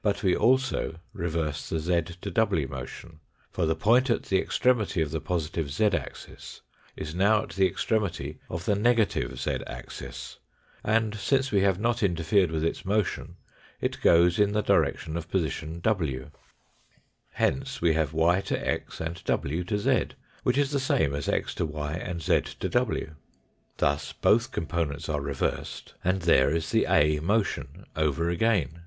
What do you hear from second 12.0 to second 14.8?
interfered with its motion it goes in the